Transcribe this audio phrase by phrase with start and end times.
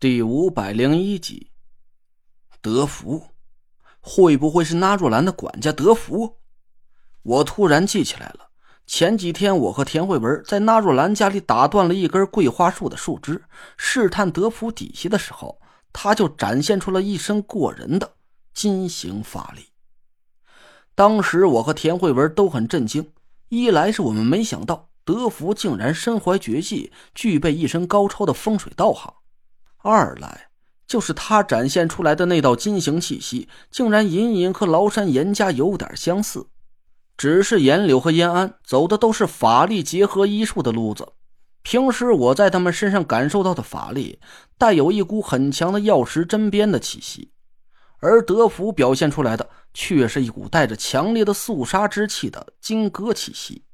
[0.00, 1.50] 第五百零一集，
[2.60, 3.30] 德福，
[3.98, 6.36] 会不会是纳若兰的管家德福？
[7.24, 8.50] 我突然记起来了，
[8.86, 13.42] 前几天我和田慧文在纳若兰家里打断了一根桂花树的树枝，
[13.76, 15.60] 试探德福底细的时候，
[15.92, 18.14] 他就展现出了一身过人的
[18.54, 19.70] 金型法力。
[20.94, 23.10] 当时我和田慧文都很震惊，
[23.48, 29.12] 一来是我们没想到德福竟然身怀绝技，具备一身高超的风水道行。
[29.78, 30.48] 二来
[30.86, 36.46] 就是他展现出来的那道金型气息，竟然隐隐和崂山严家有点相似，
[37.16, 41.12] 只是严柳和严安走的都是法力结合医术的路子。
[41.62, 44.18] 平时我在他们身上感受到的法力，
[44.56, 47.32] 带有一股很强的药石针砭的气息，
[48.00, 53.64] 而德福表现出来的却是一股带着强烈的肃杀之气的金戈气息。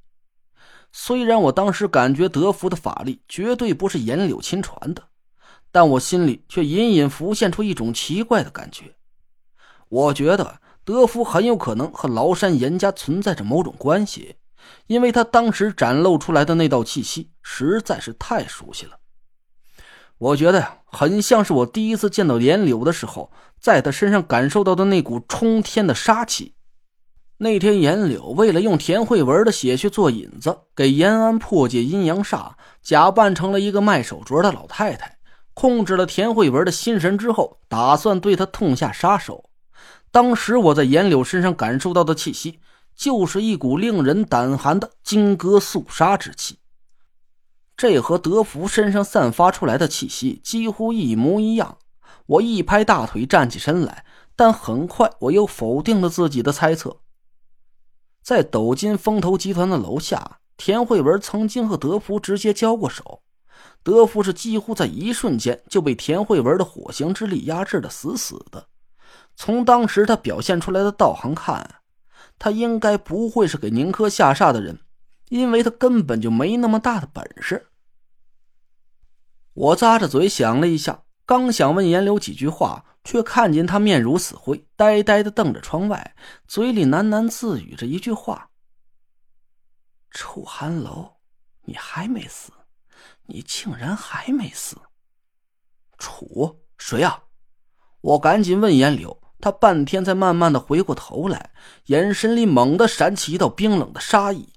[0.91, 5.05] 虽然我当时感觉德福的法力绝对不是严柳亲传的。
[5.75, 8.95] 但我心里却隐隐浮现出一种奇怪的感觉，
[9.89, 14.37] 我觉得德福很有可能和崂山严家存在着某种关系，
[14.87, 19.01] 因为他当时展露出来的那道气息实在是太熟悉了。
[20.19, 26.55] 我觉得呀，很像是我第一次见到严柳的时候，在他身上感受到的那股冲天的杀气。
[27.39, 35.19] 那天，严柳为了用田慧文的血去做引子，给延安破解阴阳煞，假扮成了一个卖手镯的老太太。
[35.55, 39.49] 控制了田慧文的心神之后，打算对他痛下杀手。
[40.11, 42.61] 当时我在严柳身上感受到的气息，
[42.95, 46.59] 就是一股令人胆寒的金戈肃杀之气。
[47.77, 51.79] 这和德福身上散发出来的气息几乎一模一样。
[52.27, 54.05] 我一拍大腿，站起身来，
[54.37, 57.01] 但很快我又否定了自己的猜测。
[58.23, 63.24] 在斗金风投集团的楼下，田慧文曾经和德福直接交过手。
[63.85, 68.67] 德福是几乎在一瞬间就被田慧文的火星之力压制的死死的。
[69.37, 71.83] 从当时他表现出来的道行看，
[72.39, 74.81] 他应该不会是给宁珂下煞的人，
[75.29, 77.69] 因为他根本就没那么大的本事。
[79.53, 86.17] 我咂着嘴想了一下，刚想问严柳几句话，却看见他面如死灰，呆呆的瞪着窗外，
[86.49, 88.49] 嘴里喃喃自语着一句话
[90.11, 91.17] ：“楚寒楼，
[91.65, 92.51] 你还没死。”
[93.27, 94.77] 你竟然还没死！
[95.99, 97.23] 楚谁呀？
[98.01, 101.53] 我赶紧问严柳，他半天才慢慢的回过头来，
[101.87, 104.51] 眼神里猛地闪起一道冰冷的杀意。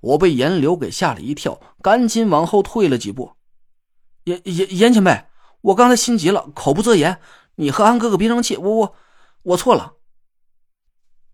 [0.00, 3.32] 我被严柳给吓了一跳，赶紧往后退了几步。
[4.24, 5.26] 严严严前辈，
[5.60, 7.20] 我刚才心急了，口不择言，
[7.54, 8.96] 你和安哥哥别生气，我我
[9.42, 9.94] 我错了。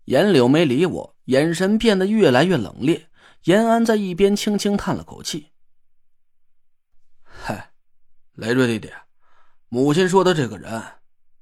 [0.05, 3.05] 严柳没理我，眼神变得越来越冷冽。
[3.45, 5.52] 严安在一边轻轻叹了口气。
[8.33, 8.91] 雷瑞弟弟，
[9.69, 10.81] 母亲说的这个人，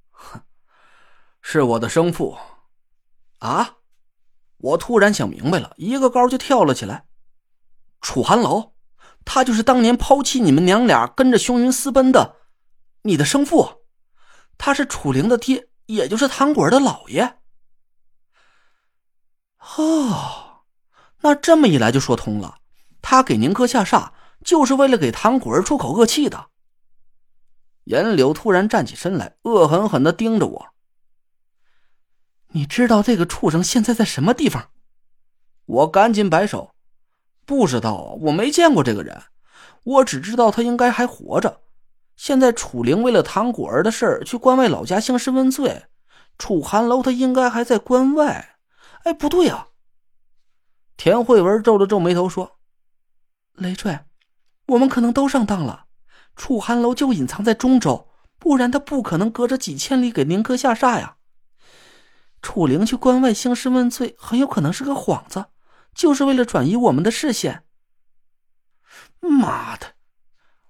[0.09, 0.41] 哼，
[1.41, 2.38] 是我的生父。
[3.40, 3.78] 啊！
[4.57, 7.06] 我突然想明白了，一个高就跳了起来。
[8.01, 8.74] 楚寒楼，
[9.24, 12.35] 他就是当年抛弃你们娘俩跟着凶云私奔的
[13.03, 13.84] 你的生父，
[14.57, 17.40] 他是楚灵的爹，也就是唐果儿的姥爷。
[19.78, 20.66] 哦，
[21.22, 22.57] 那这么一来就说通了，
[23.01, 24.12] 他给宁珂下煞。
[24.44, 26.50] 就是为了给唐果儿出口恶气的。
[27.86, 30.68] 严柳突然站起身来，恶狠狠的盯着我。
[32.50, 34.69] 你知道这个畜生现在在什么地方？
[35.66, 36.75] 我赶紧摆手，
[37.46, 39.22] 不知道啊，我没见过这个人。
[39.84, 41.62] 我只知道他应该还活着。
[42.16, 45.86] 现在楚灵为了唐果儿的事儿去关外老家兴师问罪，
[46.38, 48.58] 楚寒楼他应该还在关外。
[49.03, 49.69] 哎，不对啊！
[50.98, 52.59] 田慧文皱了皱眉头说
[53.56, 53.98] ：“雷坠。”
[54.68, 55.86] 我们可能都上当了，
[56.36, 58.08] 楚寒楼就隐藏在中州，
[58.40, 61.18] 不然他不可能隔着几千里给宁珂下煞呀。
[62.42, 65.46] 楚灵去关外兴师问罪，很有可能是个幌子，
[65.94, 67.64] 就是为了转移我们的视线。
[69.19, 69.94] 妈的！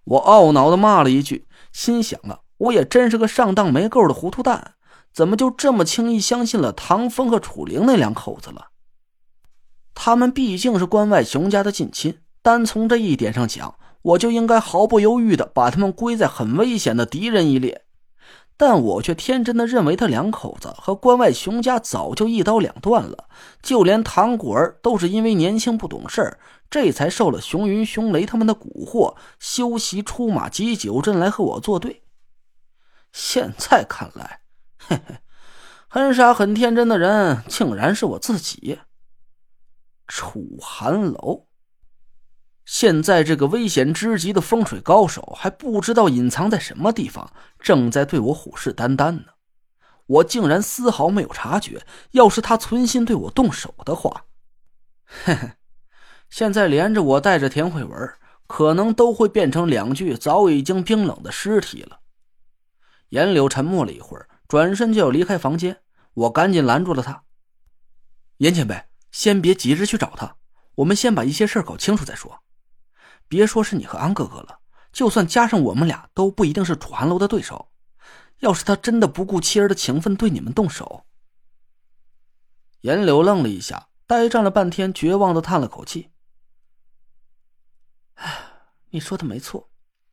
[0.04, 4.74] 我懊恼的骂了一句，心想啊，我也真是个上当没够的糊涂蛋，
[5.14, 8.72] 怎么就这么轻易相信了唐风和楚灵那两口子了？
[9.94, 13.76] 他们毕竟是关外熊家的近亲，单从这一点上讲。
[14.02, 17.86] 我就应该毫不犹豫的把他们归在很危险的敌人一列，
[18.58, 23.26] 但我却天真的认为他两口子和关外熊家早就一刀两断了，
[23.62, 26.40] 就连唐果儿都是因为年轻不懂事儿
[26.70, 32.04] 这才受了熊云、熊雷他们的蛊惑，修习出马击九阵来和我作对。
[33.12, 34.40] 现在看来，
[34.78, 35.16] 嘿嘿，
[35.90, 38.80] 很傻很天真的人，竟然是我自己。
[40.08, 41.51] 楚寒楼。
[42.66, 49.26] 现在这个危险之极的风水高手还不知道隐藏在什么地方，正在对我虎视眈眈呢。
[50.06, 51.86] 我竟然丝毫没有察觉。
[52.12, 54.26] 要是他存心对我动手的话，
[55.06, 55.52] 嘿嘿，
[56.30, 58.14] 现在连着我带着田慧文，
[58.46, 62.00] 可能都会变成两具早已经冰冷的尸体了。
[63.10, 65.82] 严柳沉默了一会儿，转身就要离开房间，
[66.14, 67.24] 我赶紧拦住了他。
[68.38, 70.36] 严前辈，先别急着去找他，
[70.76, 72.44] 我们先把一些事搞清楚再说。
[73.32, 74.60] 别说是你和安哥哥了，
[74.92, 77.72] 就算加上我们俩，都不一定是楚寒楼的对手。
[78.40, 81.06] 要是他真的不顾妻儿的情分对你们动手，
[82.82, 86.10] 严柳愣了一下，呆站了半天，绝望的叹了口气
[88.16, 88.38] ：“哎，
[88.90, 89.70] 你说的没错，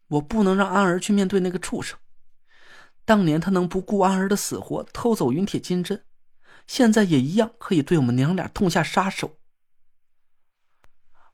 [0.06, 1.98] 我不能让安儿去面对那个畜生。
[3.04, 6.04] 当年他能不顾安儿的死活偷走云铁金针，
[6.68, 9.37] 现在也一样可以对我们娘俩痛下杀手。”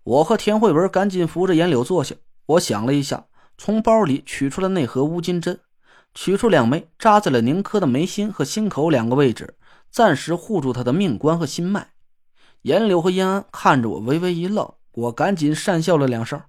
[0.04, 2.14] 我和田慧文赶紧扶着严柳坐下。
[2.46, 3.26] 我想了一下，
[3.58, 5.58] 从包里取出了那盒乌金针，
[6.14, 9.56] 取出两枚，扎在了宁珂的眉心和心口两个位置，
[9.90, 11.92] 暂时护住他的命关和心脉。
[12.62, 14.70] 严柳和燕安看着我，微微一愣。
[14.92, 16.40] 我赶紧讪笑了两声：“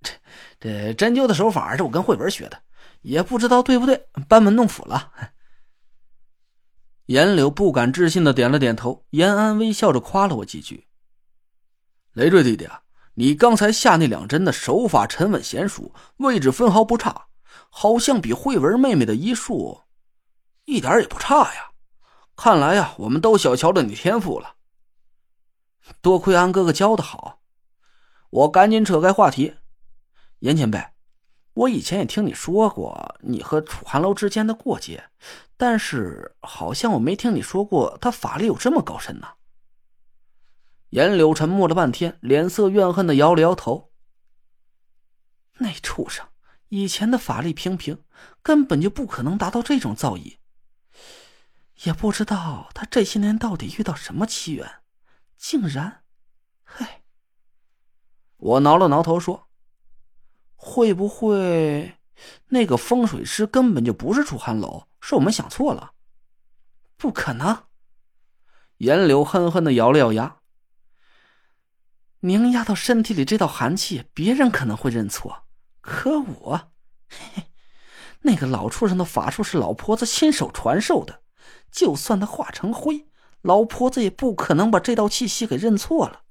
[0.00, 0.12] 这
[0.60, 2.60] 这针灸的手法是我跟慧文学的，
[3.02, 5.10] 也不知道对不对，班门弄斧了。
[7.06, 10.85] ”严柳不敢置信的点了点头，延安微笑着夸了我几句。
[12.16, 12.80] 累赘弟弟啊，
[13.12, 17.26] 你刚才下那两针的手法沉稳娴熟，位置分毫不差，
[17.68, 19.82] 好像比慧文妹妹的医术
[20.64, 21.72] 一点也不差呀。
[22.34, 24.54] 看来呀，我们都小瞧了你天赋了。
[26.00, 27.40] 多亏安哥哥教的好，
[28.30, 29.54] 我赶紧扯开话题。
[30.38, 30.82] 严前辈，
[31.52, 35.04] 我以前也听你说过你和楚寒楼之间的过节，
[35.58, 39.28] 但是好像我没听你说过他法力有这么高深呢。
[40.90, 43.92] 严柳沉默了半天，脸色怨恨的摇了摇头。
[45.58, 46.26] 那畜生
[46.68, 48.04] 以前的法力平平，
[48.42, 50.38] 根本就不可能达到这种造诣。
[51.84, 54.80] 也不知道他这些年到底遇到什么奇缘，
[55.36, 56.02] 竟然……
[56.64, 56.86] 嘿，
[58.36, 59.48] 我挠了挠头说
[60.56, 61.98] ：“会不会
[62.48, 65.92] 那个风水师根本就不是楚寒楼，是我们想错了？”
[66.96, 67.64] 不可能！
[68.78, 70.38] 严柳恨恨的咬了咬牙。
[72.26, 75.44] 凝压到身体里这道寒气，别人可能会认错，
[75.80, 76.72] 可我，
[77.08, 77.44] 嘿，
[78.22, 81.20] 那个老畜生的法术是老婆子亲手传授的，
[81.70, 83.06] 就算他化成灰，
[83.42, 86.22] 老婆子也不可能把这道气息给认错了。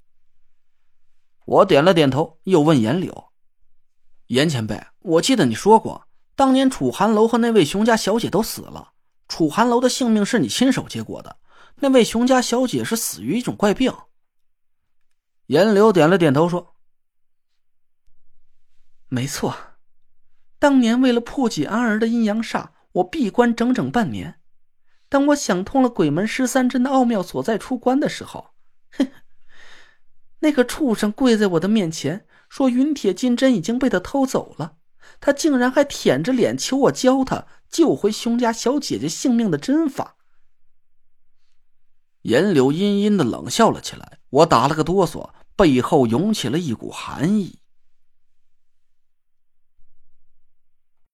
[1.46, 3.28] 我点了点头，又问严柳
[4.28, 8.90] ：“严前辈，我记得你说过，当年楚寒楼和那位熊家小姐都死了，
[9.28, 11.38] 楚寒楼的性命是你亲手接过的，
[11.76, 13.90] 那位熊家小姐是死于一种怪病。”
[15.46, 16.74] 严柳点了点头，说
[19.08, 19.56] ：“没错，
[20.58, 24.40] 当年为了破解安儿的阴阳煞，我闭关整整半年。
[25.08, 28.50] 当我想通了鬼门十三针的奥妙所在，出关的时候，
[28.90, 29.06] 哼，
[30.40, 34.78] 那个畜生跪在我的面前，说云铁金针已经被他偷走了。
[35.20, 40.16] 他竟然还舔着脸求我教他救回熊家小姐姐性命的针法。”
[42.22, 45.30] 严柳阴阴的冷笑了起来，我打了个哆嗦。
[45.56, 47.58] 背后涌起了一股寒意。